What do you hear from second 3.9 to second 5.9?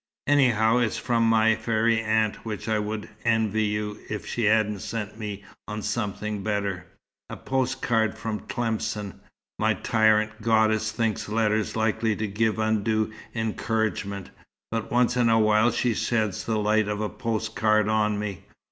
if she hadn't sent me on